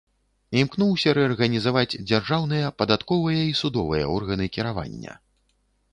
Імкнуўся 0.61 1.09
рэарганізаваць 1.17 1.99
дзяржаўныя, 2.11 2.73
падатковыя 2.83 3.43
і 3.53 3.55
судовыя 3.63 4.11
органы 4.19 4.45
кіравання. 4.57 5.13